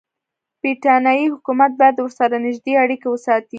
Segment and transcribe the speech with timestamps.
[0.61, 3.49] برټانیې حکومت باید ورسره نږدې اړیکې وساتي.